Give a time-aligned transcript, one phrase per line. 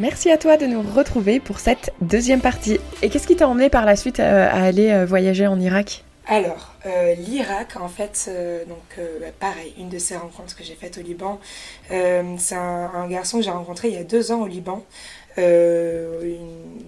[0.00, 2.80] Merci à toi de nous retrouver pour cette deuxième partie.
[3.02, 6.04] Et qu'est-ce qui t'a emmené par la suite euh, à aller euh, voyager en Irak?
[6.26, 8.30] Alors, euh, l'Irak, en fait,
[8.66, 11.38] donc bah, pareil, une de ces rencontres que j'ai faites au Liban,
[11.90, 14.82] c'est un, garçon que j'ai rencontré il y a deux ans au Liban.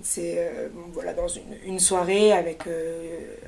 [0.02, 0.50] C'est
[0.92, 2.64] voilà dans une, soirée avec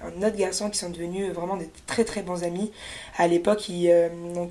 [0.02, 2.70] un autre garçon qui sont devenus vraiment des très très bons amis.
[3.16, 3.92] À l'époque, ils,
[4.34, 4.50] donc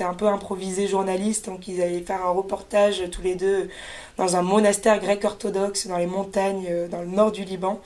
[0.00, 3.68] un peu improvisés journalistes, donc ils allaient faire un reportage tous les deux
[4.16, 7.80] dans un monastère grec orthodoxe dans les montagnes euh, dans le nord du Liban.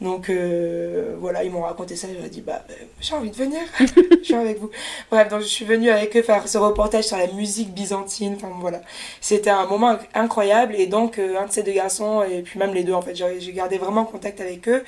[0.00, 3.60] Donc euh, voilà, ils m'ont raconté ça, j'ai dit bah euh, j'ai envie de venir,
[3.80, 4.70] je suis avec vous.
[5.10, 8.50] Bref, donc je suis venue avec eux faire ce reportage sur la musique byzantine, enfin
[8.60, 8.80] voilà.
[9.20, 12.84] C'était un moment incroyable et donc un de ces deux garçons et puis même les
[12.84, 14.84] deux en fait, j'ai gardé vraiment contact avec eux.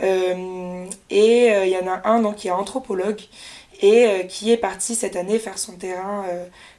[0.00, 3.20] Et il y en a un donc qui est anthropologue
[3.80, 6.24] et qui est parti cette année faire son terrain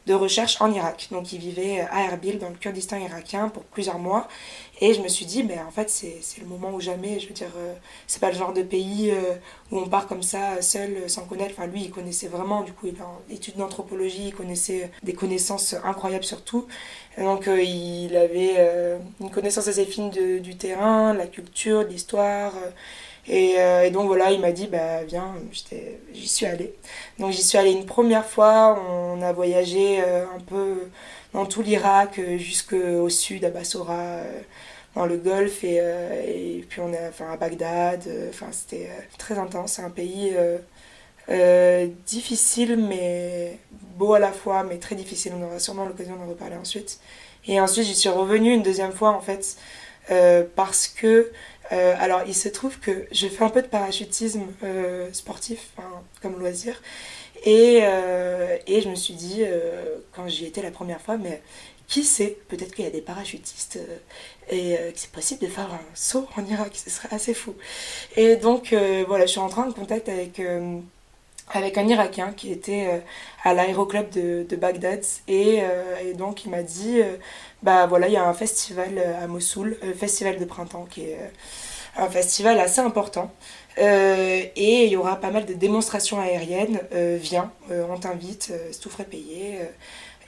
[0.09, 1.07] de recherche en Irak.
[1.11, 4.27] Donc il vivait à Erbil, dans le Kurdistan irakien, pour plusieurs mois.
[4.81, 7.19] Et je me suis dit, mais en fait, c'est le moment ou jamais.
[7.19, 7.73] Je veux dire, euh,
[8.07, 9.35] c'est pas le genre de pays euh,
[9.72, 11.53] où on part comme ça, seul, sans connaître.
[11.57, 15.13] Enfin, lui, il connaissait vraiment, du coup, il est en études d'anthropologie, il connaissait des
[15.13, 16.66] connaissances incroyables surtout.
[17.17, 18.55] donc, euh, il avait
[19.19, 22.53] une connaissance assez fine du terrain, de la culture, de l'histoire.
[22.55, 22.69] Euh,
[23.30, 25.35] et, donc voilà, il m'a dit, bah viens,
[26.13, 26.73] j'y suis allée.
[27.19, 30.89] Donc j'y suis allée une première fois, on a voyagé euh, un peu
[31.33, 34.22] dans tout l'Irak euh, jusqu'au sud, à Bassora,
[34.95, 38.03] dans le Golfe, et, puis on est à Bagdad.
[38.30, 40.35] Enfin, c'était très intense, c'est un pays
[42.07, 43.59] difficile, mais
[43.95, 45.33] beau à la fois, mais très difficile.
[45.38, 47.00] On aura sûrement l'occasion d'en reparler ensuite.
[47.47, 49.55] Et ensuite, j'y suis revenue une deuxième fois, en fait,
[50.55, 51.31] parce que
[51.72, 55.72] euh, alors, il se trouve que je fais un peu de parachutisme euh, sportif,
[56.22, 56.81] comme loisir.
[57.45, 59.44] Et, euh, et, je me suis dit,
[60.14, 61.42] quand j'y étais la première fois, mais
[61.88, 63.80] qui sait, peut-être qu'il y a des parachutistes
[64.52, 67.56] et que c'est possible de faire un saut en Irak, ce serait assez fou.
[68.16, 68.75] Et donc,
[69.08, 70.42] voilà, je suis en contact avec
[71.52, 73.01] avec un Irakien qui était
[73.44, 75.62] à l'aéroclub de, Bagdad et,
[76.03, 77.01] et, donc il m'a dit
[77.62, 81.01] bah voilà, il y a un festival euh, à Mossoul, euh, festival de printemps qui
[81.01, 81.28] est euh,
[81.97, 83.34] un festival assez important.
[83.78, 86.79] et il y aura pas mal de démonstrations aériennes.
[86.91, 89.59] viens, on t'invite, c'est tout frais payé.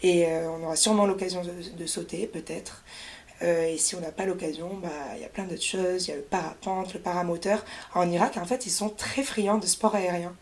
[0.04, 1.42] et on aura sûrement l'occasion
[1.78, 2.84] de, sauter, peut-être.
[3.42, 6.08] et si on n'a pas l'occasion, bah, il y a plein d'autres choses.
[6.08, 7.64] Il y a le parapente, le paramoteur.
[7.94, 10.34] En Irak, en fait, ils sont très friands de sport aérien.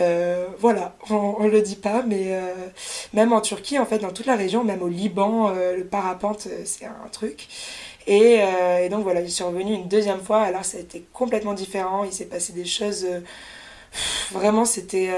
[0.00, 2.54] Euh, voilà, on, ne le dit pas, mais euh,
[3.12, 6.48] même en Turquie, en fait, dans toute la région, même au Liban, euh, le parapente,
[6.64, 7.48] c'est un truc.
[8.06, 8.40] Et,
[8.90, 12.12] donc voilà, je suis revenue une deuxième fois, alors ça a été complètement différent, il
[12.12, 13.06] s'est passé des choses...
[14.32, 15.10] vraiment, c'était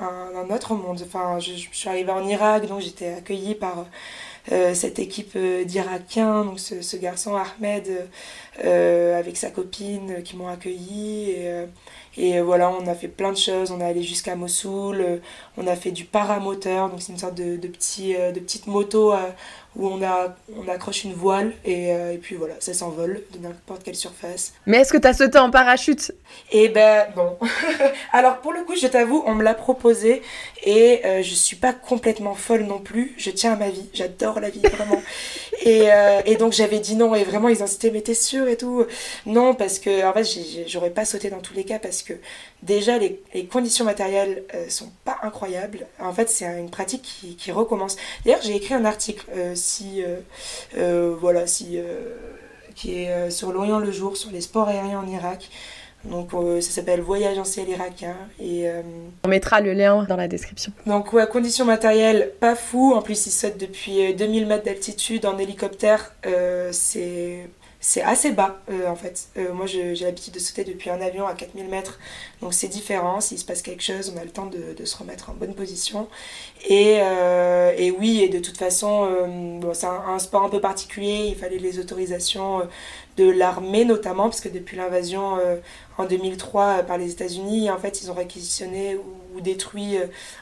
[0.00, 1.00] un, autre monde.
[1.06, 3.86] Enfin, je, suis arrivée en Irak, donc j'étais accueillie par
[4.74, 8.08] cette équipe d'Irakiens, donc ce, garçon Ahmed
[8.58, 11.30] avec sa copine qui m'ont accueillie.
[11.30, 11.66] Et,
[12.16, 13.70] et euh, voilà, on a fait plein de choses.
[13.70, 15.00] On est allé jusqu'à Mossoul.
[15.00, 15.16] Euh,
[15.56, 16.88] on a fait du paramoteur.
[16.88, 19.14] Donc c'est une sorte de, de, petit, euh, de petite moto
[19.76, 23.84] où on, a, on accroche une voile et, et puis voilà, ça s'envole de n'importe
[23.84, 24.52] quelle surface.
[24.66, 26.10] Mais est-ce que tu as sauté en parachute?
[26.50, 27.38] Eh ben bon.
[28.12, 30.22] Alors pour le coup, je t'avoue, on me l'a proposé
[30.64, 33.14] et je suis pas complètement folle non plus.
[33.16, 33.88] Je tiens à ma vie.
[33.94, 35.00] J'adore la vie, vraiment.
[35.62, 35.88] et,
[36.26, 38.84] et donc j'avais dit non et vraiment ils incitaient, mais t'es sûr et tout
[39.26, 40.24] Non, parce que en fait,
[40.66, 42.14] j'aurais pas sauté dans tous les cas parce que
[42.62, 45.86] déjà les, conditions matérielles euh, sont pas incroyables.
[45.98, 47.02] En fait, c'est une pratique
[47.38, 47.96] qui, recommence.
[48.24, 50.02] D'ailleurs, j'ai écrit un article euh, si
[50.76, 51.78] euh, voilà si
[52.74, 55.50] qui est sur l'Orient le jour sur les sports aériens en Irak.
[56.04, 56.30] Donc
[56.60, 58.66] ça s'appelle Voyage en ciel irakien et
[59.22, 60.72] on mettra le lien dans la description.
[60.86, 62.94] Donc ouais, conditions matérielles pas fou.
[62.94, 66.14] En plus, ils sautent depuis 2000 mètres d'altitude en hélicoptère.
[66.72, 67.50] c'est
[67.80, 69.28] c'est assez bas euh, en fait.
[69.38, 71.98] Euh, moi j'ai l'habitude de sauter depuis un avion à 4000 mètres,
[72.40, 73.20] donc c'est différent.
[73.20, 76.08] S'il se passe quelque chose, on a le temps de, se remettre en bonne position.
[76.68, 79.08] Et, euh, oui, et de toute façon,
[79.60, 82.62] bon, c'est un, sport un peu particulier, il fallait les autorisations
[83.16, 85.38] de l'armée notamment, parce que depuis l'invasion
[85.98, 89.96] en 2003 par les États-Unis, en fait ils ont réquisitionné ou, détruit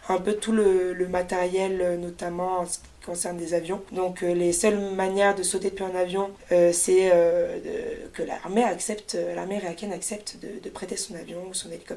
[0.09, 2.65] un peu tout le, matériel, notamment
[3.09, 3.81] concerne des avions.
[3.93, 7.59] Donc euh, les seules manières de sauter depuis un avion, euh, c'est euh,
[8.13, 9.61] que l'armée accepte, l'armée
[9.93, 11.88] accepte de, prêter son avion ou son hélicoptère.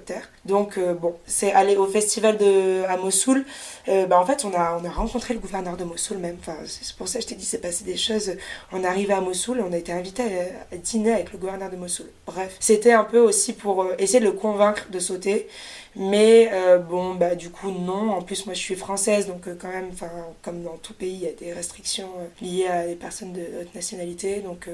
[0.45, 3.45] Donc bon, c'est aller au festival de à Mossoul.
[3.87, 6.37] bah, en fait, on a on a rencontré le gouverneur de Mossoul même.
[6.39, 8.33] Enfin, c'est pour ça que je t'ai dit c'est passé des choses.
[8.71, 10.23] On est arrivé à Mossoul, on a été invité
[10.71, 12.07] à, dîner avec le gouverneur de Mossoul.
[12.25, 15.47] Bref, c'était un peu aussi pour essayer de le convaincre de sauter.
[15.95, 18.11] Mais euh, bon, bah du coup, non.
[18.11, 19.89] En plus, moi, je suis française, donc euh, quand même,
[20.41, 23.41] comme dans tout pays, il y a des restrictions euh, liées à des personnes de
[23.61, 24.69] haute nationalité, donc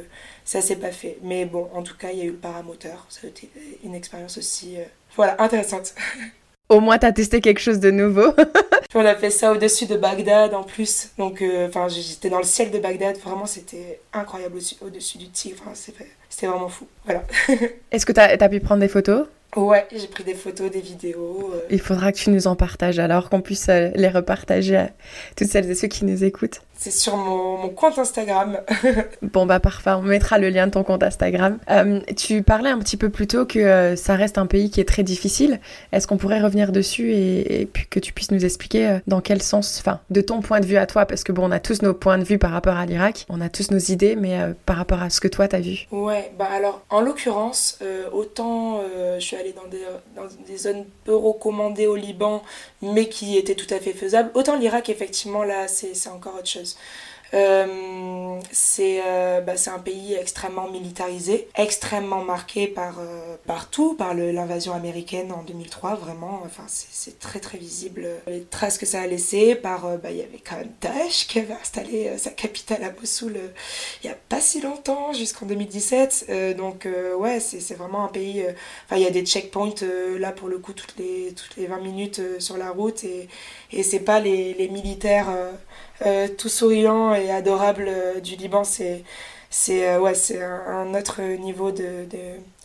[0.45, 1.17] ça s'est pas fait.
[1.23, 3.05] Mais bon, en tout cas, il y a eu le paramoteur.
[3.09, 3.49] Ça a été
[3.83, 4.77] une expérience aussi,
[5.15, 5.95] voilà, intéressante.
[6.69, 8.33] Au moins, t'as testé quelque chose de nouveau.
[8.93, 11.11] on a fait ça au-dessus de Bagdad en plus.
[11.17, 13.17] Donc, enfin, j'étais dans le ciel de Bagdad.
[13.19, 15.63] Vraiment, c'était incroyable au-dessus du Tigre.
[15.73, 16.85] c'était vraiment fou.
[17.05, 17.23] Voilà.
[17.91, 19.27] Est-ce que t'as as pu prendre des photos?
[19.55, 21.51] Ouais, j'ai pris des photos, des vidéos.
[21.53, 21.61] Euh.
[21.71, 24.89] Il faudra que tu nous en partages alors, qu'on puisse euh, les repartager à
[25.35, 26.61] toutes celles et ceux qui nous écoutent.
[26.79, 28.59] C'est sur mon, compte Instagram.
[29.23, 31.57] bon bah parfait, on mettra le lien de ton compte Instagram.
[31.71, 34.87] Euh, tu parlais un petit peu plus tôt que ça reste un pays qui est
[34.87, 35.59] très difficile.
[35.91, 39.79] Est-ce qu'on pourrait revenir dessus et, puis que tu puisses nous expliquer dans quel sens,
[39.79, 41.95] enfin de ton point de vue à toi, parce que bon on a tous nos
[41.95, 45.01] points de vue par rapport à l'Irak, on a tous nos idées, mais par rapport
[45.01, 45.87] à ce que toi t'as vu.
[45.91, 47.79] Ouais, bah alors en l'occurrence,
[48.11, 48.81] autant
[49.15, 49.83] je suis allée dans des,
[50.15, 52.43] dans des zones peu recommandées au Liban,
[52.81, 54.31] mais qui étaient tout à fait faisables.
[54.33, 56.77] Autant l'Irak, effectivement, là, c'est encore autre chose.
[57.33, 58.39] Euh,
[58.79, 65.31] euh, bah, c'est un pays extrêmement militarisé, extrêmement marqué par, euh, partout, par l'invasion américaine
[65.31, 69.55] en 2003, vraiment, enfin, c'est très très visible les traces que ça a laissées.
[69.55, 73.37] Par, bah, il y avait quand même Daesh qui avait installé sa capitale à Mossoul
[74.03, 76.55] il n'y a pas si longtemps, jusqu'en 2017.
[76.57, 76.87] donc,
[77.17, 78.45] ouais, c'est vraiment un pays.
[78.85, 79.73] Enfin, il y a des checkpoints
[80.19, 83.27] là pour le coup toutes les, toutes les 20 minutes sur la route et,
[83.71, 85.27] et c'est pas les, les militaires
[86.05, 89.03] euh, tout souriant et adorable euh, du Liban, c'est
[89.49, 92.05] c'est euh, ouais, c'est un, autre niveau de,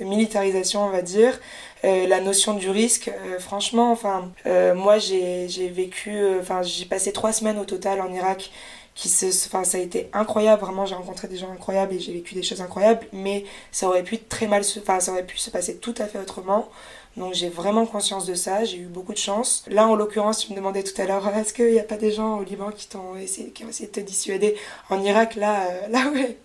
[0.01, 1.41] militarisation, on va dire.
[1.85, 4.33] la notion du risque, franchement, enfin,
[4.75, 8.51] moi j'ai vécu, enfin, j'ai passé trois semaines au total en Irak.
[8.95, 12.13] Qui se, enfin, ça a été incroyable, vraiment, j'ai rencontré des gens incroyables et j'ai
[12.13, 15.39] vécu des choses incroyables, mais ça aurait pu très mal se, enfin, ça aurait pu
[15.39, 16.69] se passer tout à fait autrement.
[17.17, 19.65] Donc j'ai vraiment conscience de ça, j'ai eu beaucoup de chance.
[19.69, 22.11] Là, en l'occurrence, tu me demandais tout à l'heure, est-ce qu'il n'y a pas des
[22.11, 24.57] gens au Liban qui, t'ont essayé, qui ont essayé de te dissuader
[24.89, 26.39] En Irak, là, euh, là ouais,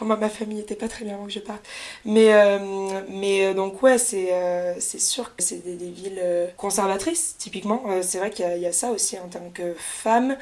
[0.00, 1.62] moi, ma famille n'était pas très bien avant que je parte.
[2.04, 2.58] Mais, euh,
[3.08, 4.30] mais euh, donc ouais, c'est
[4.78, 6.22] c'est sûr que c'est des, villes
[6.56, 7.82] conservatrices, typiquement.
[8.02, 10.36] c'est vrai qu'il y, y, a ça aussi en tant que femme.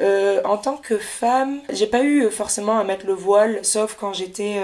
[0.00, 4.60] en tant que femme, j'ai pas eu forcément à mettre le voile, sauf quand j'étais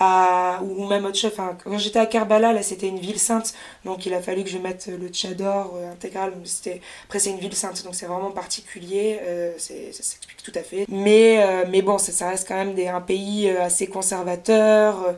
[0.00, 1.32] ou même autre chose.
[1.32, 3.54] Enfin, quand j'étais à Karbala, là, c'était une ville sainte,
[3.84, 6.32] donc il a fallu que je mette le tchador euh, intégral.
[6.44, 6.80] C'était...
[7.04, 9.92] Après, c'est une ville sainte, donc c'est vraiment particulier, euh, c'est...
[9.92, 10.86] ça s'explique tout à fait.
[10.88, 15.14] Mais, euh, mais bon, ça, ça, reste quand même des, un pays assez conservateur.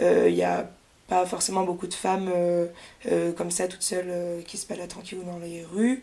[0.00, 0.68] Il y a
[1.08, 2.66] pas forcément beaucoup de femmes euh,
[3.10, 6.02] euh, comme ça, toutes seules, euh, qui se baladent tranquillement dans les rues.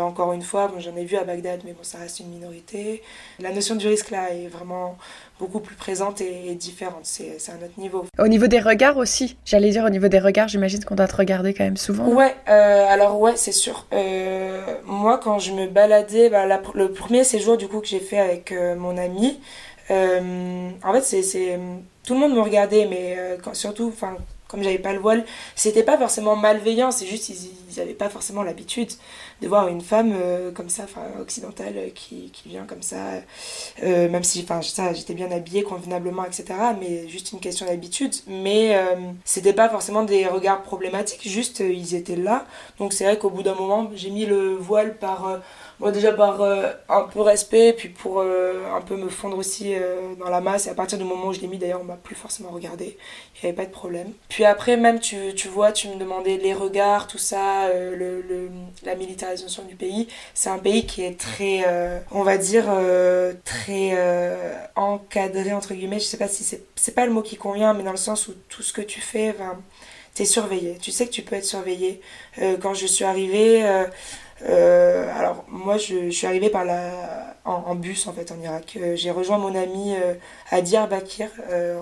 [0.00, 3.02] encore une fois, bon, j'en ai vu à Bagdad, mais bon, ça reste une minorité.
[3.38, 4.96] La notion du risque, là, est vraiment
[5.38, 7.04] beaucoup plus présente et, différente.
[7.04, 8.04] C'est un autre niveau.
[8.18, 11.16] Au niveau des regards aussi, j'allais dire au niveau des regards, j'imagine qu'on doit te
[11.16, 12.08] regarder quand même souvent.
[12.08, 13.86] Ouais, alors ouais, c'est sûr.
[14.84, 18.52] moi, quand je me baladais, bah, le premier séjour du coup que j'ai fait avec
[18.76, 19.40] mon ami,
[19.88, 21.58] en fait, c'est
[22.04, 24.16] tout le monde me regardait, mais quand, surtout, enfin,
[24.52, 25.24] comme j'avais pas le voile,
[25.56, 28.90] c'était pas forcément malveillant, c'est juste ils n'avaient pas forcément l'habitude
[29.40, 32.96] de voir une femme euh, comme ça, enfin occidentale, euh, qui, qui, vient comme ça,
[33.82, 36.44] euh, même si ça j'étais bien habillée convenablement, etc.
[36.80, 38.14] Mais juste une question d'habitude.
[38.26, 38.76] Mais
[39.24, 42.46] c'était pas forcément des regards problématiques, juste ils étaient là.
[42.78, 45.40] Donc c'est vrai qu'au bout d'un moment, j'ai mis le voile par
[45.80, 49.74] Bon, déjà par un peu respect, puis pour un peu me fondre aussi
[50.18, 50.66] dans la masse.
[50.66, 52.96] Et à partir du moment où je l'ai mis, d'ailleurs, on m'a plus forcément regardé.
[53.34, 54.12] Il n'y avait pas de problème.
[54.28, 58.50] Puis après, même, tu, tu, vois, tu me demandais les regards, tout ça, le,
[58.84, 60.08] la militarisation du pays.
[60.34, 61.64] C'est un pays qui est très,
[62.10, 62.66] on va dire,
[63.44, 63.96] très
[64.76, 66.00] encadré, entre guillemets.
[66.00, 66.44] Je sais pas si
[66.76, 69.00] c'est pas le mot qui convient, mais dans le sens où tout ce que tu
[69.00, 69.58] fais, ben,
[70.14, 70.78] t'es surveillé.
[70.80, 72.00] Tu sais que tu peux être surveillé.
[72.60, 73.64] quand je suis arrivée,
[74.48, 78.76] euh, alors moi je, suis arrivée par la, en, bus en fait en Irak.
[78.76, 80.14] Euh, j'ai rejoint mon ami euh,
[80.50, 81.28] à Diyarbakir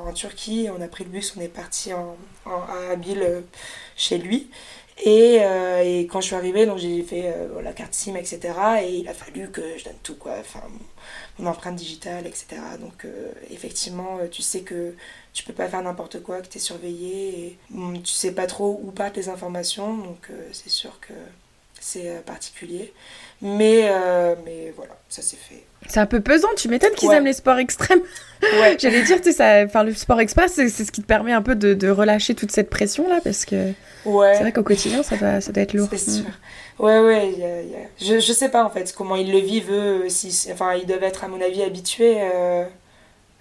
[0.07, 0.69] en Turquie.
[0.77, 3.45] On a pris le bus, on est parti en, à Abil
[3.97, 4.51] chez lui.
[5.03, 5.37] Et,
[5.85, 8.41] et, quand je suis arrivée, donc j'ai fait la carte SIM, etc.
[8.83, 10.35] Et il a fallu que je donne tout, quoi.
[10.39, 10.63] Enfin,
[11.39, 12.61] mon empreinte digitale, etc.
[12.81, 13.07] Donc
[13.51, 14.95] effectivement, tu sais que
[15.33, 17.59] tu peux pas faire n'importe quoi, que tu es surveillé.
[17.75, 19.97] Hum, tu sais pas trop où partent les informations.
[19.97, 21.15] Donc c'est sûr que
[21.81, 22.93] c'est euh, particulier.
[23.43, 25.65] Mais, euh, mais voilà, ça s'est fait.
[25.89, 28.03] C'est un peu pesant, tu m'étonnes qu'ils aiment les sports extrêmes.
[28.43, 28.77] Ouais.
[28.81, 31.55] J'allais dire, tu sais, enfin, le sport express, c'est ce qui te permet un peu
[31.55, 33.73] de, de relâcher toute cette pression-là, parce que
[34.07, 34.33] ouais.
[34.33, 35.89] c'est vrai qu'au quotidien, ça doit, ça doit être lourd.
[35.91, 36.25] C'est sûr.
[36.25, 36.83] Mm.
[36.83, 40.73] Ouais, ouais, Je, je sais pas en fait comment ils le vivent eux, si, enfin,
[40.73, 42.17] ils doivent être à mon avis habitués.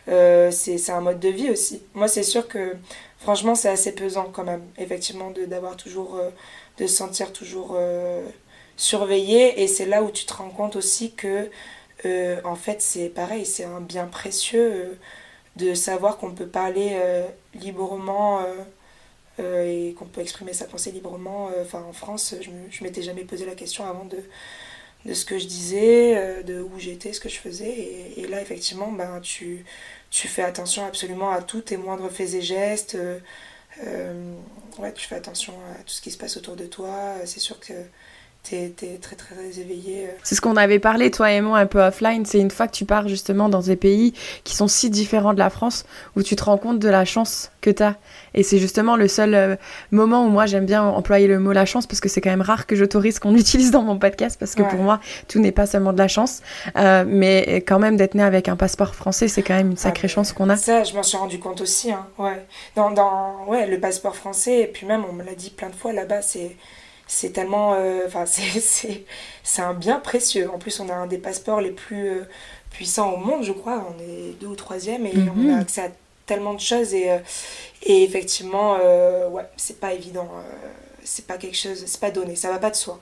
[0.09, 1.81] Euh, c'est un mode de vie aussi.
[1.93, 2.75] Moi, c'est sûr que
[3.19, 6.19] franchement, c'est assez pesant quand même, effectivement, d'avoir toujours,
[6.79, 7.77] de se sentir toujours
[8.77, 9.61] surveillé.
[9.61, 11.49] Et c'est là où tu te rends compte aussi que,
[12.43, 14.97] en fait, c'est pareil, c'est un bien précieux
[15.55, 16.97] de savoir qu'on peut parler
[17.53, 18.41] librement
[19.39, 21.49] euh, et qu'on peut exprimer sa pensée librement.
[21.55, 25.45] Euh, en France, je ne m'étais jamais posé la question avant de, ce que je
[25.45, 28.13] disais, euh, de où j'étais, ce que je faisais.
[28.17, 29.63] Et, là, effectivement, ben, tu
[30.11, 32.97] fais attention absolument à tous tes moindres faits et gestes.
[34.79, 37.15] Ouais, tu fais attention à tout ce qui se passe autour de toi.
[37.25, 37.73] C'est sûr que
[38.43, 40.09] t'es très très éveillé.
[40.23, 42.25] C'est ce qu'on avait parlé, toi et moi, un peu offline.
[42.25, 45.39] C'est une fois que tu pars justement dans des pays qui sont si différents de
[45.39, 47.95] la France, où tu te rends compte de la chance que tu as.
[48.33, 49.55] Et c'est justement le seul euh,
[49.91, 52.41] moment où moi j'aime bien employer le mot la chance parce que c'est quand même
[52.41, 55.65] rare que j'autorise qu'on utilise dans mon podcast parce que pour moi tout n'est pas
[55.65, 56.41] seulement de la chance.
[56.75, 60.05] Euh, mais quand même d'être né avec un passeport français, c'est quand même une sacrée
[60.05, 60.57] ah, chance qu'on a.
[60.57, 61.91] Ça, je m'en suis rendu compte aussi.
[61.91, 62.07] Hein.
[62.17, 62.45] Ouais.
[62.75, 65.75] Dans, dans ouais, le passeport français, et puis même on me l'a dit plein de
[65.75, 66.55] fois là-bas, c'est
[67.11, 69.03] c'est tellement euh, enfin c'est
[69.43, 72.21] c'est un bien précieux en plus on a un des passeports les plus
[72.71, 75.59] puissants au monde je crois on est deux ou troisième et on a mhm.
[75.59, 75.89] accès à
[76.25, 77.09] tellement de choses et,
[77.83, 80.29] et effectivement, euh, ouais, c'est pas évident.
[80.33, 80.67] Euh,
[81.03, 83.01] c'est pas quelque chose, c'est pas donné, ça va pas de soi.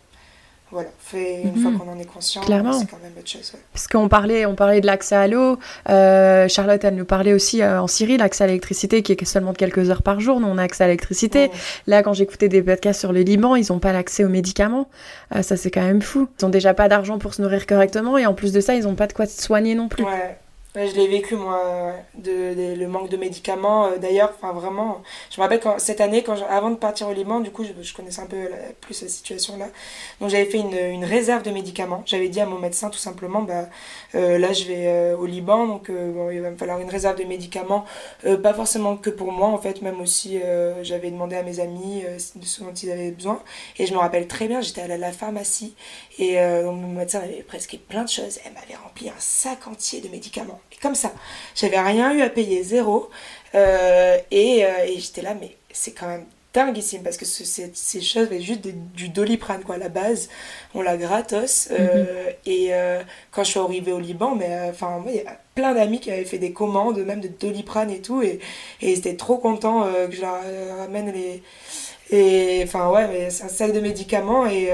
[0.72, 1.80] Voilà, fait, une fois mhm.
[1.80, 3.54] qu'on en est conscient, c'est quand même autre chose.
[3.72, 5.58] Parce qu'on parlait, on parlait de l'accès à l'eau.
[5.90, 9.58] Euh, Charlotte, elle nous parlait aussi en Syrie, l'accès à l'électricité qui est seulement de
[9.58, 10.42] quelques heures par jour.
[10.42, 11.52] Nous, on a accès à l'électricité.
[11.88, 14.90] Là, quand j'écoutais des podcasts sur le Liban, ils n'ont pas l'accès aux médicaments.
[15.42, 16.28] ça, c'est quand même fou.
[16.40, 18.84] Ils ont déjà pas d'argent pour se nourrir correctement et en plus de ça, ils
[18.84, 20.04] n'ont pas de quoi se soigner non plus.
[20.04, 20.38] Ouais
[20.76, 21.94] je l'ai vécu moi,
[22.24, 23.86] le manque de médicaments.
[23.86, 27.14] Euh, d'ailleurs, enfin vraiment, je me rappelle quand, cette année, quand avant de partir au
[27.14, 28.50] Liban, du coup, je, connaissais un peu
[28.82, 29.70] plus cette situation-là.
[30.22, 32.04] Donc j'avais fait une, réserve de médicaments.
[32.06, 33.70] J'avais dit à mon médecin tout simplement, bah,
[34.16, 37.24] euh, là je vais euh, au Liban, donc il va me falloir une réserve de
[37.24, 37.86] médicaments.
[38.44, 40.40] pas forcément que pour moi, en fait, même aussi
[40.84, 42.04] j'avais demandé à mes amis
[42.36, 43.42] de ce dont ils avaient besoin.
[43.78, 45.76] Et je me rappelle très bien, j'étais allée à la pharmacie
[46.20, 48.40] et donc, mon médecin avait presque plein de choses.
[48.46, 51.12] Elle m'avait rempli un sac entier de médicaments comme ça.
[51.56, 53.10] J'avais rien eu à payer, zéro.
[53.56, 58.30] Euh, et, euh, et j'étais là, mais c'est quand même dinguissime parce que ces choses,
[58.40, 60.30] juste du doliprane quoi, à la base,
[60.74, 61.70] on l'a gratos.
[61.72, 62.34] Euh, mhm.
[62.46, 62.72] Et
[63.32, 66.26] quand je suis arrivée au Liban, mais enfin, il y a plein d'amis qui avaient
[66.26, 68.40] fait des commandes, même de doliprane et tout, et,
[68.82, 70.42] et ils étaient trop contents que je leur
[70.80, 71.44] ramène les.
[72.10, 74.72] Et enfin, ouais, c'est un sac de médicaments et,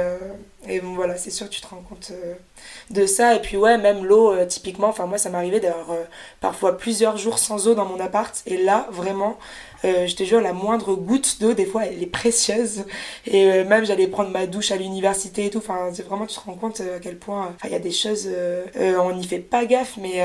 [0.68, 2.12] et bon, voilà, c'est sûr, tu te rends compte
[2.90, 3.36] de ça.
[3.36, 6.04] Et puis ouais, même l'eau, euh, typiquement, enfin moi ça m'arrivait d'avoir euh,
[6.42, 8.42] parfois plusieurs jours sans eau dans mon appart.
[8.46, 9.38] Et là, vraiment,
[9.86, 12.86] euh, je te jure, la moindre goutte d'eau, des fois, elle est précieuse.
[13.26, 15.60] Et même j'allais prendre ma douche à l'université et tout.
[15.60, 18.30] Enfin, vraiment, tu te rends compte à quel point il y a des choses,
[18.76, 20.24] on n'y fait pas gaffe, mais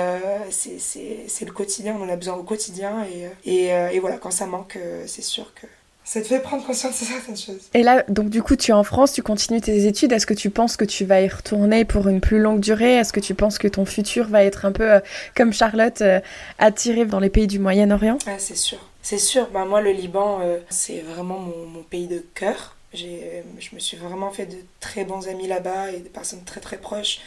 [0.51, 3.05] c'est le quotidien, on en a besoin au quotidien.
[3.45, 5.67] Et, et, et voilà, quand ça manque, c'est sûr que
[6.09, 7.69] ça te fait prendre conscience de certaines choses.
[7.75, 10.11] Et là, donc du coup, tu es en France, tu continues tes études.
[10.11, 12.95] Est-ce que tu penses que tu vas y retourner pour une plus longue durée?
[12.95, 15.01] Est-ce que tu penses que ton futur va être un peu euh,
[15.37, 16.21] comme Charlotte, euh,
[16.59, 18.17] attiré dans les pays du Moyen-Orient?
[18.27, 18.79] Ah, C'est sûr.
[19.03, 19.51] C'est sûr.
[19.53, 22.77] Bah, moi, le Liban, euh, c'est vraiment mon, mon, pays de cœur.
[22.95, 23.43] Je
[23.75, 27.21] me suis vraiment fait de très bons amis là-bas et des personnes très très proches.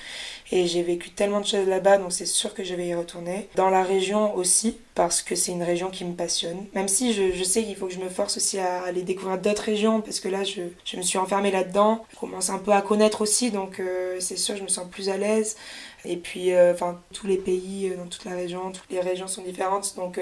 [0.53, 3.47] Et j'ai vécu tellement de choses là-bas, donc c'est sûr que je vais y retourner.
[3.55, 6.65] Dans la région aussi, parce que c'est une région qui me passionne.
[6.75, 9.63] Même si je, sais qu'il faut que je me force aussi à aller découvrir d'autres
[9.63, 12.05] régions, parce que là, je, je me suis enfermée là-dedans.
[12.13, 15.07] Je commence un peu à connaître aussi, donc euh, c'est sûr, je me sens plus
[15.07, 15.55] à l'aise.
[16.03, 19.27] Et puis, euh, enfin, tous les pays euh, dans toute la région, toutes les régions
[19.27, 20.19] sont différentes, donc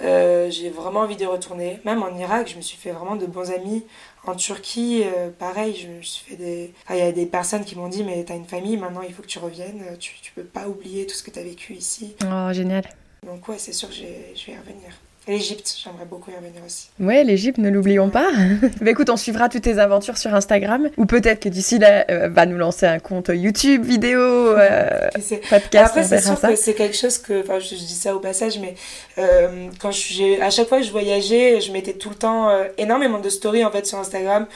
[0.00, 1.78] j'ai vraiment envie de retourner.
[1.84, 3.84] Même en Irak, je me suis fait vraiment de bons amis
[4.24, 6.74] en Turquie, euh, pareil, je, fais des.
[6.90, 9.22] Il y a des personnes qui m'ont dit Mais t'as une famille, maintenant il faut
[9.22, 12.14] que tu reviennes, tu, tu peux pas oublier tout ce que t'as vécu ici.
[12.24, 12.84] Oh, génial.
[13.26, 14.92] Donc, ouais, c'est sûr que je vais y revenir.
[15.28, 16.88] L'Égypte, j'aimerais beaucoup y revenir aussi.
[16.98, 18.28] Ouais, l'Égypte, ne l'oublions pas.
[18.80, 20.88] bah écoute, on suivra toutes tes aventures sur Instagram.
[20.96, 25.08] Ou peut-être que d'ici là, euh, va nous lancer un compte YouTube, vidéo, euh,
[25.50, 25.96] podcast.
[25.96, 27.40] Après, c'est sûr que c'est quelque chose que.
[27.40, 28.74] Enfin, je, dis ça au passage, mais
[29.18, 30.42] euh, quand j'ai.
[30.42, 33.64] À chaque fois que je voyageais, je mettais tout le temps euh, énormément de stories
[33.64, 34.46] en fait sur Instagram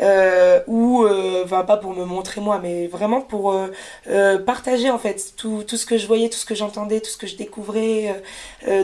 [0.00, 3.68] euh, ou euh, enfin pas pour me montrer moi mais vraiment pour euh,
[4.08, 7.10] euh, partager en fait tout, tout ce que je voyais tout ce que j'entendais tout
[7.10, 8.22] ce que je découvrais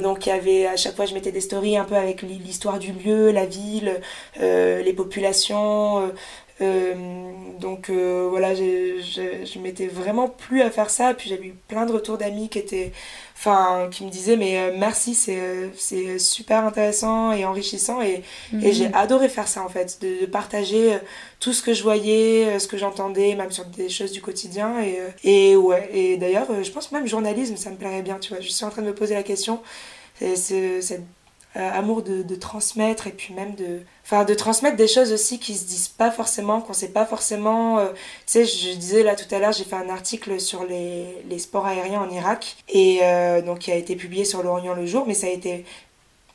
[0.02, 2.78] donc il y avait à chaque fois je mettais des stories un peu avec l'histoire
[2.78, 6.12] du lieu la ville les populations
[7.60, 11.14] donc voilà, je m'étais vraiment plus à faire ça.
[11.14, 12.92] Puis j'avais eu plein de retours d'amis qui étaient
[13.36, 18.22] enfin qui me disaient mais euh, merci c'est euh, c'est super intéressant et enrichissant et,
[18.62, 18.94] et j'ai mhm.
[18.94, 20.98] adoré faire ça en fait de, partager euh,
[21.38, 25.00] tout ce que je voyais ce que j'entendais même sur des choses du quotidien et,
[25.22, 28.48] et ouais et d'ailleurs je pense même journalisme ça me plairait bien tu vois je
[28.48, 29.60] suis en train de me poser la question
[30.18, 31.04] c'est cette
[31.56, 35.54] amour de, de, transmettre et puis même de enfin de transmettre des choses aussi qui
[35.54, 37.96] se disent pas forcément qu'on sait pas forcément euh, tu
[38.26, 41.66] sais je disais là tout à l'heure j'ai fait un article sur les, les sports
[41.66, 45.14] aériens en Irak et euh, donc qui a été publié sur l'Orient le jour mais
[45.14, 45.64] ça a été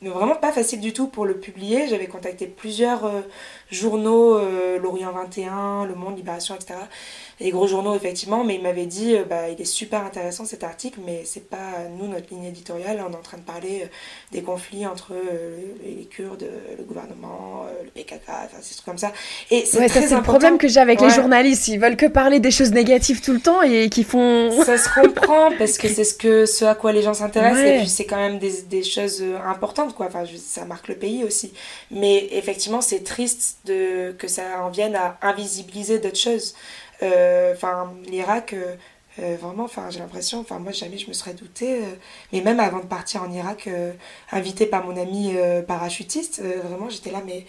[0.00, 1.86] vraiment pas facile du tout pour le publier.
[1.86, 3.08] J'avais contacté plusieurs
[3.70, 4.36] journaux
[4.78, 6.74] l'Orient 21 Le Monde Libération etc
[7.40, 10.64] les gros journaux effectivement, mais il m'avait dit euh, bah, il est super intéressant cet
[10.64, 13.02] article, mais c'est pas nous notre ligne éditoriale.
[13.06, 13.86] On est en train de parler euh,
[14.32, 16.46] des conflits entre euh, les Kurdes,
[16.78, 19.12] le gouvernement, le PKK, enfin c'est trucs comme ça.
[19.50, 21.68] Et c'est ça c'est le problème que j'ai avec les journalistes.
[21.68, 24.50] Ils veulent que parler des choses négatives tout le temps et qui font.
[24.64, 27.78] Ça se comprend parce que c'est ce que ce à quoi les gens s'intéressent et
[27.78, 30.06] puis c'est quand même des, des, choses importantes quoi.
[30.06, 31.52] Enfin ça marque le pays aussi.
[31.90, 36.54] Mais effectivement c'est triste de que ça en vienne à invisibiliser d'autres choses.
[37.02, 38.76] Euh, enfin, l'Irak, euh,
[39.18, 41.80] euh, vraiment, enfin, j'ai l'impression, enfin, moi, jamais je me serais doutée.
[42.32, 43.68] mais même avant de partir en Irak,
[44.30, 45.34] invitée par mon ami
[45.66, 47.44] parachutiste, vraiment, j'étais là, mais.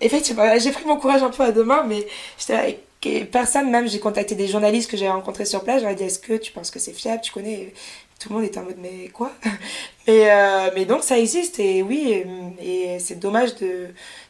[0.00, 2.06] effectivement, j'ai pris mon courage un peu à deux mains, mais
[2.38, 5.94] j'étais là, et personne, même j'ai contacté des journalistes que j'ai rencontrés sur place, j'aurais
[5.94, 7.72] dit est-ce que tu penses que c'est fiable, tu connais
[8.18, 9.32] Tout le monde était en mode mais quoi?
[10.08, 10.26] Mais,
[10.74, 12.24] mais donc ça existe et oui,
[12.62, 13.50] et, c'est dommage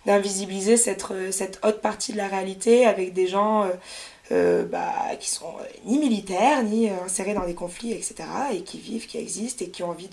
[0.04, 3.64] d'invisibiliser cette, cette haute partie de la réalité avec des gens
[4.32, 8.16] euh, euh, bah, qui sont euh, ni militaires, ni insérés dans des conflits, etc.
[8.52, 10.08] et qui vivent, qui existent et qui ont envie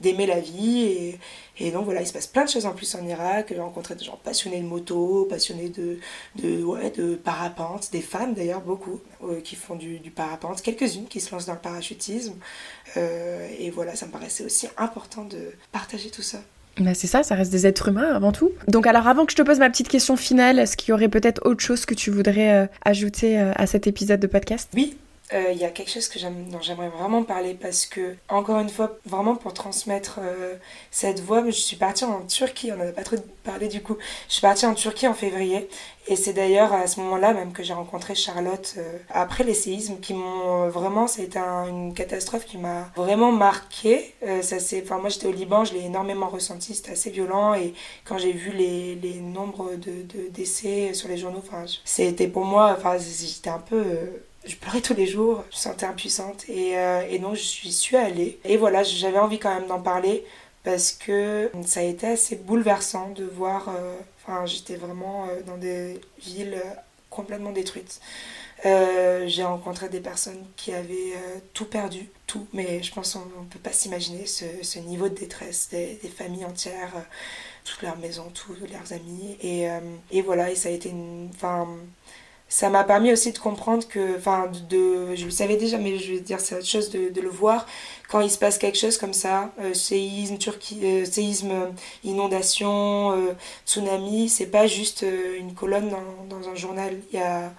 [0.00, 1.18] d'aimer la vie.
[1.58, 3.46] Et, donc voilà, il se passe plein de choses en plus en Irak.
[3.50, 5.98] J'ai rencontré des gens passionnés de moto, passionnés de,
[6.36, 9.00] de, ouais, de parapente, des femmes d'ailleurs, beaucoup,
[9.42, 12.34] qui font du parapente, quelques-unes qui se lancent dans le parachutisme.
[12.96, 16.38] et voilà, ça me paraissait aussi important de partager tout ça.
[16.78, 18.50] Bah c'est ça, ça reste des êtres humains avant tout.
[18.68, 21.08] Donc alors avant que je te pose ma petite question finale, est-ce qu'il y aurait
[21.08, 24.70] peut-être autre chose que tu voudrais euh, ajouter euh, à cet épisode de podcast?
[24.74, 24.96] Oui,
[25.32, 28.68] euh, il y a quelque chose que dont j'aimerais vraiment parler parce que, encore une
[28.68, 30.20] fois, vraiment pour transmettre
[30.90, 33.96] cette voix, je suis partie en Turquie, on n'avait pas trop parlé du coup,
[34.28, 35.68] je suis partie en Turquie en février
[36.08, 39.98] et c'est d'ailleurs à ce moment-là même que j'ai rencontré Charlotte euh, après les séismes
[39.98, 44.14] qui m'ont euh, vraiment, c'était une catastrophe qui m'a vraiment marqué.
[44.22, 44.56] Euh, ça
[44.98, 48.52] moi j'étais au Liban, je l'ai énormément ressenti, c'était assez violent et quand j'ai vu
[48.52, 51.42] les, les nombres de, de, décès sur les journaux,
[51.84, 53.82] c'était pour moi, enfin j'étais un peu
[54.46, 56.74] je pleurais tous les jours, je me sentais impuissante et,
[57.10, 58.38] et donc je suis, suis allée.
[58.44, 60.24] Et voilà, j'avais envie quand même d'en parler
[60.64, 63.68] parce que ça a été assez bouleversant de voir
[64.44, 66.70] j'étais vraiment euh, dans des villes euh,
[67.10, 68.00] complètement détruites.
[68.64, 71.14] Euh, j'ai rencontré des personnes qui avaient
[71.52, 75.68] tout perdu, tout, mais je pense qu'on ne peut pas s'imaginer ce, niveau de détresse
[75.70, 76.92] des, familles entières,
[77.64, 79.36] toutes leurs maisons, tous leurs amis.
[79.42, 79.68] Et,
[80.10, 81.28] et voilà, et ça a été une.
[81.34, 81.68] Enfin,
[82.48, 86.14] ça m'a permis aussi de comprendre que, enfin, de, je le savais déjà, mais je
[86.14, 87.66] veux dire, c'est autre chose de, le voir
[88.08, 90.36] quand il se passe quelque chose comme ça, euh, séisme,
[90.82, 91.52] euh, séisme,
[92.04, 93.32] inondation, euh,
[93.66, 95.04] tsunami, c'est pas juste
[95.38, 96.96] une colonne dans, dans, un journal.
[97.12, 97.52] Il y a,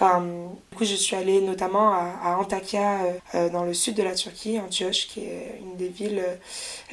[0.00, 3.00] Enfin, du coup, je suis allée notamment à, Antakya,
[3.34, 6.22] euh, dans le sud de la Turquie, Antioche, qui est une des villes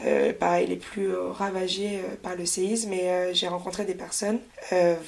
[0.04, 2.92] euh, pareil, les plus euh, ravagées par le séisme.
[2.94, 4.40] Et j'ai rencontré des personnes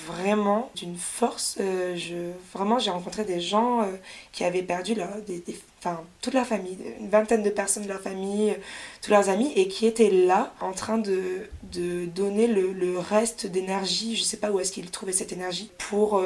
[0.07, 1.57] vraiment d'une force.
[1.57, 3.83] je, vraiment, j'ai rencontré des gens
[4.31, 5.09] qui avaient perdu leur,
[5.79, 8.55] enfin, toute leur famille, une vingtaine de personnes de leur famille,
[9.01, 13.47] tous leurs amis, et qui étaient là en train de, de donner le, le reste
[13.47, 14.15] d'énergie.
[14.15, 16.21] Je sais pas où est-ce qu'ils trouvaient cette énergie pour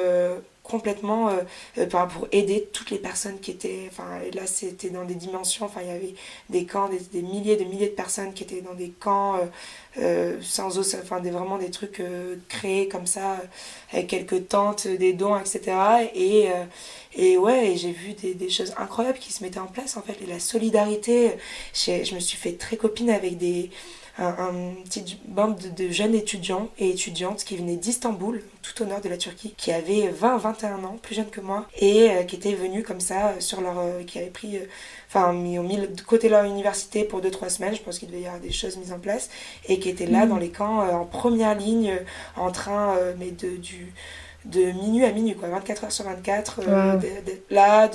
[0.64, 1.42] complètement euh,
[1.80, 5.82] euh, pour aider toutes les personnes qui étaient enfin là c'était dans des dimensions enfin
[5.82, 6.16] il y avait
[6.50, 9.40] des camps des, milliers de milliers de personnes qui étaient dans des camps
[9.98, 12.02] euh, sans eau enfin des vraiment des trucs
[12.48, 13.38] créés comme ça
[13.92, 16.50] avec quelques tentes des dons etc et
[17.16, 20.18] et ouais j'ai vu des, des, choses incroyables qui se mettaient en place en fait.
[20.22, 21.32] Et la solidarité
[21.74, 23.72] je me suis fait très copine avec des
[24.18, 29.10] un, petite bande de, jeunes étudiants et étudiantes qui venaient d'Istanbul, tout au nord de
[29.10, 32.86] la Turquie, qui avaient 20-21 ans, plus jeunes que moi, et euh, qui étaient venus
[32.86, 34.60] comme ça, euh, sur leur, euh, qui avaient pris,
[35.08, 38.22] enfin, mis, ont mis de côté leur université pour 2-3 semaines, je pense qu'il devait
[38.22, 39.30] y avoir des choses mises en place,
[39.68, 40.30] et qui étaient là mm.
[40.30, 41.94] dans les camps, en première ligne,
[42.36, 43.94] en train, mais de, du
[44.46, 47.90] de minuit à minuit, quoi, 24 heures sur 24, euh, d'être là,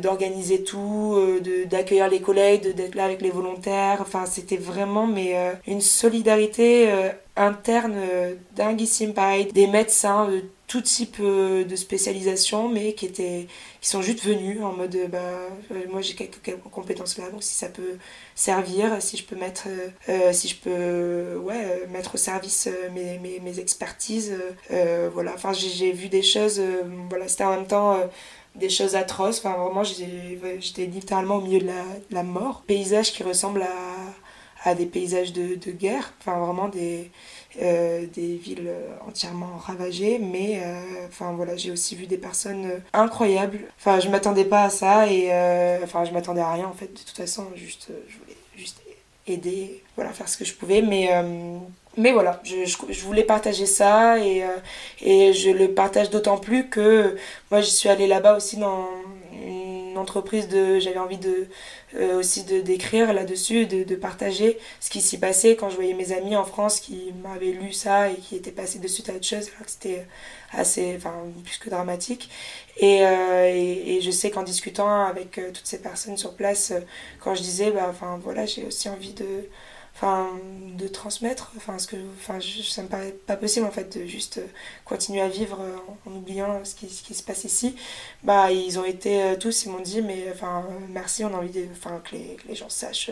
[0.00, 3.98] d'organiser de, tout, euh, d'accueillir les collègues, d'être là avec les volontaires.
[4.00, 6.90] Enfin, c'était vraiment mais, euh, une solidarité
[7.36, 7.96] interne
[8.54, 10.28] dinguissime, pareil, des médecins,
[10.72, 13.46] tout type euh, de spécialisation, mais qui, étaient,
[13.82, 15.18] qui sont juste venus en mode bah,
[15.70, 17.98] euh, moi j'ai quelques, compétences là, donc si ça peut
[18.34, 19.68] servir, si je peux mettre,
[20.08, 24.34] euh, si je peux ouais, mettre au service mes, mes, mes expertises.
[25.12, 26.58] voilà, enfin j'ai vu des choses,
[27.10, 27.98] voilà, c'était en même temps
[28.54, 29.38] des choses atroces.
[29.44, 32.62] Enfin, vraiment, j'étais littéralement au milieu de de la mort.
[32.66, 33.68] Paysage qui ressemble à,
[34.64, 36.12] à des paysages de, de guerre.
[36.20, 37.10] Enfin, vraiment des,
[37.60, 38.70] euh, des villes
[39.06, 43.60] entièrement ravagées, mais euh, enfin voilà, j'ai aussi vu des personnes incroyables.
[43.78, 46.86] Enfin, je m'attendais pas à ça et euh, enfin, je m'attendais à rien en fait.
[46.86, 48.80] De toute façon, juste, je voulais juste
[49.26, 51.10] aider, voilà, faire ce que je pouvais, mais
[51.98, 54.42] mais voilà, je, je, voulais partager ça et,
[55.02, 57.16] et je le partage d'autant plus que
[57.50, 58.88] moi je suis allée là-bas aussi dans
[59.92, 61.46] une entreprise de j'avais envie de
[61.94, 66.12] euh, aussi de d'écrire là-dessus, de, partager ce qui s'y passait quand je voyais mes
[66.12, 69.26] amis en France qui m'avaient lu ça et qui étaient passés de suite à autre
[69.26, 70.06] chose, alors que c'était
[70.52, 72.30] assez, enfin, plus que dramatique.
[72.78, 76.72] Et, euh, et, et, je sais qu'en discutant avec euh, toutes ces personnes sur place,
[77.20, 79.26] quand je disais, bah, enfin, voilà, j'ai aussi envie de
[79.94, 80.30] enfin
[80.78, 84.38] de transmettre enfin ce que enfin ça me paraît pas possible en fait de juste
[84.38, 84.46] euh,
[84.84, 85.76] continuer à vivre euh,
[86.06, 87.76] en, oubliant ce qui, ce qui se passe ici.
[88.22, 91.50] Bah ils ont été euh, tous ils m'ont dit mais enfin merci on a envie
[91.50, 93.10] de, enfin que les, les gens sachent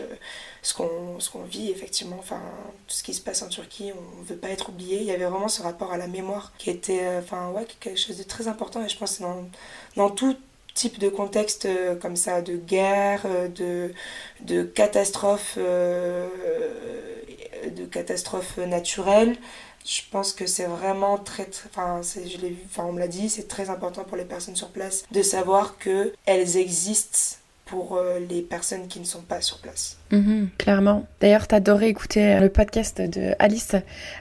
[0.61, 2.17] ce qu'on ce qu'on vit effectivement.
[2.19, 2.41] Enfin
[2.87, 4.97] tout ce qui se passe en Turquie on veut pas être oublié.
[4.97, 8.17] Il y avait vraiment ce rapport à la mémoire qui était enfin ouais quelque chose
[8.17, 9.45] de très important et je pense que dans
[9.95, 10.35] dans tout
[10.73, 13.93] type de contexte euh, comme ça, de guerre, euh, de,
[14.41, 16.27] de catastrophes, euh,
[17.75, 19.35] de catastrophes naturelles.
[19.85, 23.47] Je pense que c'est vraiment très, enfin, je l'ai enfin, on me l'a dit, c'est
[23.47, 27.40] très important pour les personnes sur place de savoir que elles existent
[27.71, 29.97] pour les personnes qui ne sont pas sur place.
[30.11, 31.05] Mhm, clairement.
[31.21, 33.75] D'ailleurs, t'adorais écouter euh, le podcast de Alice,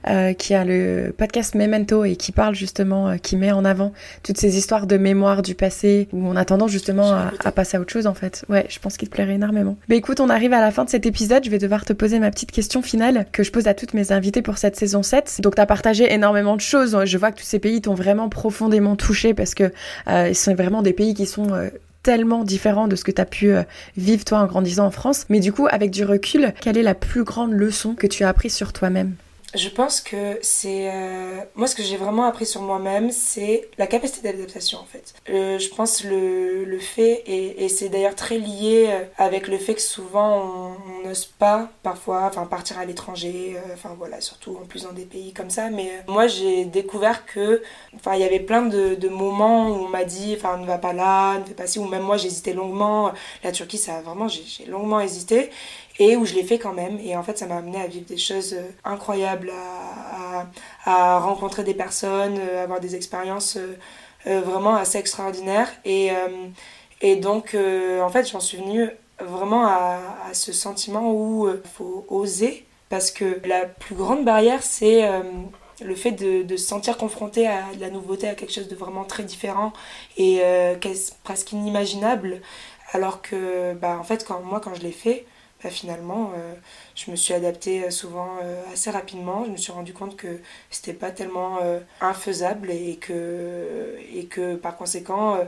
[0.08, 3.92] euh, qui a le podcast Memento et qui parle justement, euh, qui met en avant
[4.22, 7.76] toutes ces histoires de mémoire du passé, où on a tendance justement à, à, passer
[7.76, 8.44] à autre chose en fait.
[8.48, 9.76] Ouais, je pense qu'il te plairait énormément.
[9.88, 11.44] Mais écoute, on arrive à la fin de cet épisode.
[11.44, 14.12] Je vais devoir te poser ma petite question finale que je pose à toutes mes
[14.12, 15.40] invitées pour cette saison 7.
[15.40, 16.96] Donc, t'as partagé énormément de choses.
[17.04, 19.72] Je vois que tous ces pays t'ont vraiment profondément touché parce que
[20.08, 21.48] euh, sont vraiment des pays qui sont
[22.02, 23.62] tellement différent de ce que tu as pu euh,
[23.96, 25.26] vivre toi en grandissant en France.
[25.28, 28.28] Mais du coup, avec du recul, quelle est la plus grande leçon que tu as
[28.28, 29.14] appris sur toi-même?
[29.54, 30.90] Je pense que c'est...
[30.92, 35.14] Euh, moi, ce que j'ai vraiment appris sur moi-même, c'est la capacité d'adaptation, en fait.
[35.28, 39.58] Euh, je pense le, le fait, et, et c'est d'ailleurs très lié euh, avec le
[39.58, 44.66] fait que souvent, on n'ose pas, parfois, enfin, partir à l'étranger, enfin, voilà, surtout en
[44.66, 45.70] plus dans des pays comme ça.
[45.70, 47.62] Mais moi, j'ai découvert que...
[47.96, 50.78] Enfin, il y avait plein de, de moments où on m'a dit, enfin, ne va
[50.78, 53.12] pas là, ne fais pas ci, ou même moi, j'hésitais longuement.
[53.42, 55.50] La Turquie, ça, vraiment, j'ai longuement hésité
[56.00, 56.98] et où je l'ai fait quand même.
[57.04, 60.46] Et en fait, ça m'a amené à vivre des choses euh, incroyables, à,
[60.86, 63.58] à, rencontrer des personnes, euh, avoir des expériences
[64.26, 65.70] euh, vraiment assez extraordinaires.
[65.84, 66.10] Et,
[67.00, 72.04] et donc, en fait, j'en suis venue vraiment à, à ce sentiment où il faut
[72.08, 75.08] oser, parce que la plus grande barrière, c'est
[75.82, 79.04] le fait de, se sentir confronté à de la nouveauté, à quelque chose de vraiment
[79.04, 79.72] très différent
[80.18, 80.42] et
[81.24, 82.42] presque inimaginable.
[82.92, 85.24] Alors que, bah, en fait, quand, moi, quand je l'ai fait,
[85.62, 86.54] bah, finalement, euh,
[86.94, 89.44] je me suis adaptée euh, souvent euh, assez rapidement.
[89.44, 91.58] Je me suis rendu compte que c'était pas tellement
[92.00, 95.38] infaisable et que, et que par conséquent,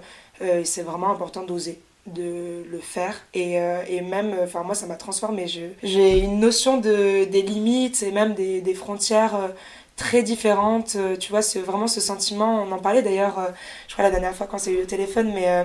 [0.64, 3.54] c'est vraiment important d'oser de le faire et,
[3.88, 8.34] et même enfin moi ça m'a transformé j'ai une notion de des limites et même
[8.34, 9.52] des, des frontières
[9.96, 13.38] très différentes tu vois c'est vraiment ce sentiment on en parlait d'ailleurs
[13.86, 15.64] je crois la dernière fois quand c'est eu au téléphone mais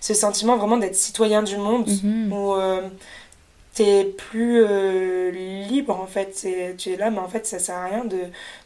[0.00, 2.32] ce sentiment vraiment d'être citoyen du monde mm-hmm.
[2.32, 2.54] où
[3.78, 6.46] t'es plus euh, libre en fait.
[6.78, 8.18] Tu es là mais en fait ça sert à rien de,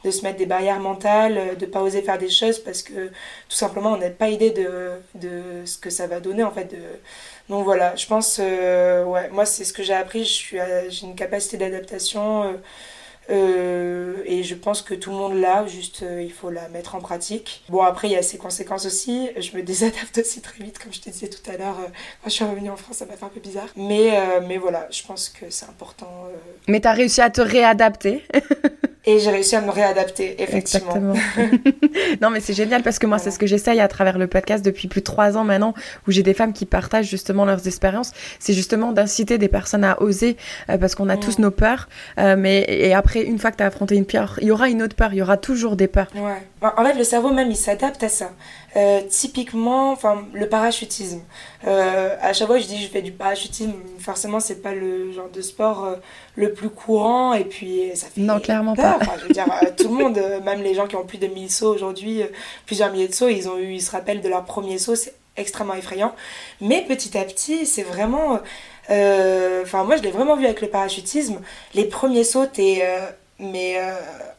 [0.04, 3.56] de, se mettre des barrières mentales de pas oser faire des choses parce que tout
[3.56, 6.78] simplement on n'a pas idée de, de ce que ça va donner en fait de...
[7.50, 7.94] donc voilà.
[7.96, 10.24] Je pense euh, ouais moi c'est ce que j'ai appris.
[10.24, 12.52] J'ai une capacité d'adaptation euh,
[13.30, 16.94] euh, et je pense que tout le monde l'a, juste euh, il faut la mettre
[16.94, 17.62] en pratique.
[17.68, 19.30] Bon, après, il y a ses conséquences aussi.
[19.38, 21.78] Je me désadapte aussi très vite, comme je te disais tout à l'heure.
[21.78, 21.88] Euh,
[22.22, 23.68] quand je suis revenue en France, ça m'a fait un peu bizarre.
[23.76, 26.28] Mais, mais voilà, je pense que c'est important.
[26.68, 28.22] Mais tu as réussi à te réadapter
[29.04, 31.14] Et j'ai réussi à me réadapter, effectivement.
[31.14, 31.60] Exactement.
[32.22, 34.64] non, mais c'est génial parce que moi, c'est ce que j'essaye à travers le podcast
[34.64, 35.74] depuis plus de trois ans maintenant,
[36.06, 38.12] où j'ai des femmes qui partagent justement leurs expériences.
[38.38, 40.36] C'est justement d'inciter des personnes à oser,
[40.66, 41.42] parce qu'on a tous mm.
[41.42, 41.88] nos peurs.
[42.16, 44.82] mais et après, une fois que tu as affronté une peur, il y aura une
[44.82, 46.08] autre peur, il y aura toujours des peurs.
[46.14, 46.42] Ouais.
[46.62, 48.30] En fait, le cerveau même, il s'adapte à ça.
[48.76, 51.20] Euh, typiquement, enfin, le parachutisme.
[51.66, 55.12] Euh, à chaque fois que je dis je fais du parachutisme, forcément, c'est pas le
[55.12, 55.96] genre de sport euh,
[56.36, 58.98] le plus courant, et puis ça fait non, clairement peur.
[59.00, 59.46] voilà, je veux dire,
[59.76, 62.22] tout le monde, même les gens qui ont plus de 1000 sauts aujourd'hui,
[62.64, 65.14] plusieurs milliers de sauts, ils, ont eu, ils se rappellent de leur premier saut, c'est
[65.36, 66.14] extrêmement effrayant.
[66.60, 68.38] Mais petit à petit, c'est vraiment.
[68.88, 71.40] Enfin, moi, je l'ai vraiment vu avec le parachutisme.
[71.74, 72.82] Les premiers sauts, t'es
[73.38, 73.78] mais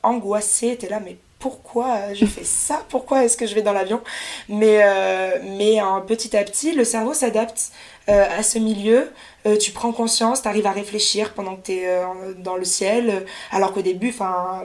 [0.02, 2.86] angoissé, t'es là, mais pourquoi je fais ça?
[2.88, 4.00] Pourquoi est-ce que je vais dans l'avion?
[4.48, 5.78] Mais, euh, mais
[6.08, 7.74] petit à petit, le cerveau s'adapte
[8.08, 9.12] euh, à ce milieu.
[9.46, 12.02] Euh, tu prends conscience, tu arrives à réfléchir pendant que tu es
[12.38, 13.26] dans le ciel.
[13.52, 14.14] alors qu'au début,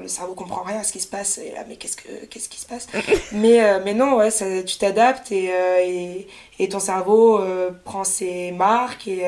[0.00, 1.38] le cerveau comprend rien à ce qui se passe.
[1.38, 2.86] Et là, mais qu'est-ce, que, qu'est-ce qui se passe?
[3.32, 5.50] Mais, mais non, ouais, ça, tu t'adaptes et,
[5.84, 6.28] et,
[6.60, 7.40] et, ton cerveau
[7.84, 9.24] prend ses marques et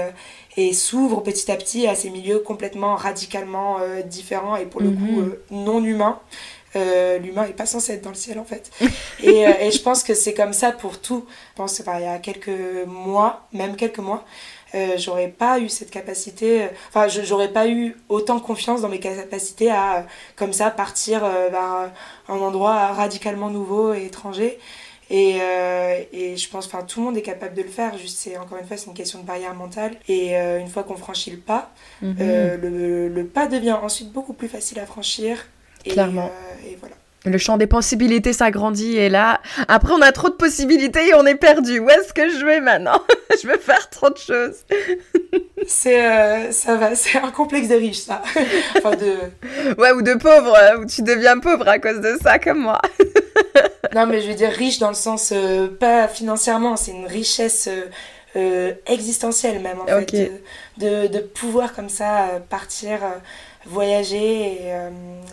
[0.57, 5.21] et s'ouvre petit à petit à ces milieux complètement radicalement différents et pour le coup
[5.21, 5.37] mhm.
[5.53, 6.19] non humains.
[6.77, 8.71] Euh, l'humain est pas censé être dans le ciel en fait.
[9.23, 11.27] et, euh, et, je pense que c'est comme ça pour tout.
[11.29, 14.25] Je pense enfin, il y a quelques mois, même quelques mois,
[14.75, 19.71] euh, j'aurais pas eu cette capacité, enfin j'aurais pas eu autant confiance dans mes capacités
[19.71, 20.07] à
[20.37, 21.91] comme ça partir vers
[22.29, 24.59] un endroit radicalement nouveau et étranger.
[25.13, 25.39] Et,
[26.13, 28.59] et je pense enfin tout le monde est capable de le faire juste c'est encore
[28.59, 31.73] une fois c'est une question de barrière mentale et une fois qu'on franchit le pas
[32.01, 32.15] mhm.
[32.21, 35.45] le, le, pas devient ensuite beaucoup plus facile à franchir
[35.85, 36.31] Clairement.
[36.31, 36.95] Euh, et, voilà.
[37.25, 41.27] Le champ des possibilités s'agrandit et là, après on a trop de possibilités et on
[41.27, 41.79] est perdu.
[41.79, 43.01] Où est-ce que je vais maintenant?
[43.43, 44.65] Je veux faire trop de choses.
[45.67, 48.23] c'est euh, ça va, c'est un complexe de riche ça.
[48.77, 49.17] enfin de
[49.79, 52.81] Ouais, ou de pauvre, euh, où tu deviens pauvre à cause de ça comme moi.
[53.95, 55.33] non, mais je veux dire riche dans le sens
[55.79, 57.69] pas financièrement, c'est une richesse
[58.87, 60.33] existentielle même en fait
[60.79, 63.01] de, de, pouvoir comme ça partir
[63.67, 64.69] voyager et,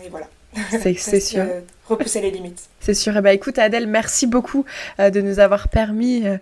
[0.04, 0.26] et voilà.
[0.70, 1.44] C'est sûr.
[1.88, 2.68] Repousser les limites.
[2.80, 3.12] C'est sûr.
[3.12, 4.64] Et eh bah, ben, écoute, Adèle, merci beaucoup
[5.00, 6.36] euh, de nous avoir permis, euh,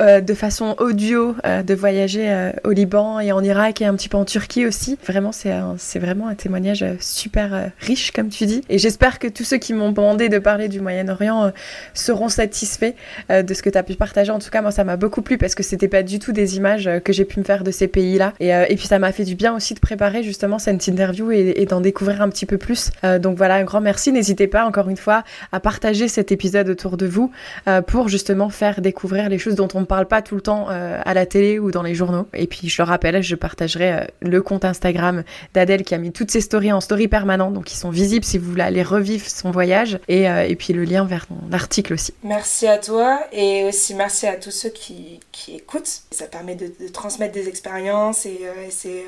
[0.00, 4.16] euh, de façon audio, de voyager au Liban et en Irak et un petit peu
[4.16, 4.98] en Turquie aussi.
[5.06, 8.62] Vraiment, c'est vraiment un témoignage super riche, comme tu dis.
[8.68, 11.52] Et j'espère que tous ceux qui m'ont demandé de parler du Moyen-Orient
[11.94, 12.92] seront satisfaits
[13.30, 14.30] de ce que tu as pu partager.
[14.30, 16.56] En tout cas, moi, ça m'a beaucoup plu parce que c'était pas du tout des
[16.56, 18.32] images que j'ai pu me faire de ces pays-là.
[18.40, 21.54] Et, et, puis, ça m'a fait du bien aussi de préparer justement cette interview et,
[21.56, 22.90] et d'en découvrir un petit peu plus.
[23.20, 24.12] donc voilà, un grand merci.
[24.12, 27.32] N'hésitez pas, encore une fois, à partager cet épisode autour de vous
[27.66, 30.66] euh, pour justement faire découvrir les choses dont on ne parle pas tout le temps
[30.70, 32.28] euh, à la télé ou dans les journaux.
[32.34, 36.12] Et puis je le rappelle, je partagerai euh, le compte Instagram d'Adèle qui a mis
[36.12, 39.26] toutes ses stories en story permanent, donc ils sont visibles si vous voulez aller revivre
[39.26, 42.14] son voyage et, et puis le lien vers mon article aussi.
[42.22, 46.02] Merci à toi et aussi merci à tous ceux qui, qui écoutent.
[46.10, 48.38] Ça permet de, transmettre des expériences et
[48.70, 49.04] c'est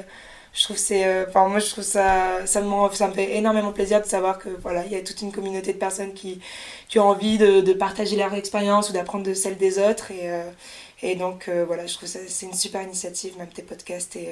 [0.53, 3.73] je trouve c'est euh, enfin moi je trouve ça ça me ça me fait énormément
[3.73, 6.41] plaisir de savoir que voilà il y a toute une communauté de personnes qui
[6.89, 10.43] qui ont envie de, partager leur expérience ou d'apprendre de celle des autres et euh,
[11.03, 14.29] et donc euh, voilà je trouve ça c'est une super initiative même tes podcasts et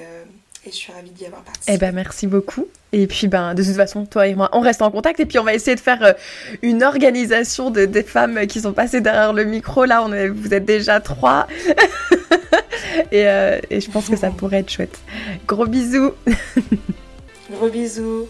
[0.66, 1.72] et je suis ravie d'y avoir participé.
[1.72, 2.66] Eh ben merci beaucoup.
[2.92, 5.38] Et puis ben de toute façon toi et moi on reste en contact et puis
[5.38, 6.16] on va essayer de faire
[6.62, 10.52] une organisation de des femmes qui sont passées derrière le micro là on est, vous
[10.52, 11.46] êtes déjà trois.
[13.12, 14.98] Euh, et, je pense que ça pourrait être chouette.
[15.46, 16.12] Gros bisous.
[17.50, 18.26] Gros bisous.